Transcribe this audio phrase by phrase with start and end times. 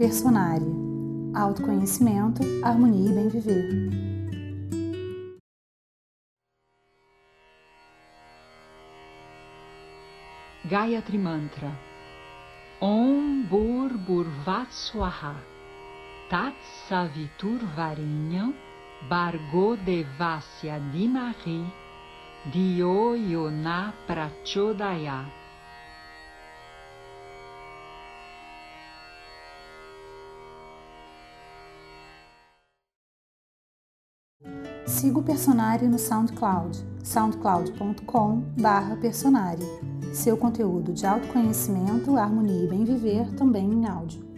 [0.00, 0.66] Personária.
[1.34, 3.68] Autoconhecimento, harmonia e bem viver.
[10.64, 11.70] Gayatri Mantra
[12.80, 15.36] Om Bur Burvat Swaha
[16.30, 16.54] Tat
[16.88, 18.54] Savitur Varenyam
[19.06, 21.66] Bargo Devasya Dimahi
[22.50, 25.39] Dio Yona Prachodaya
[34.90, 39.64] Siga o Personário no SoundCloud, soundcloud.com/personário.
[40.12, 44.28] Seu conteúdo de autoconhecimento, harmonia e bem viver também em áudio.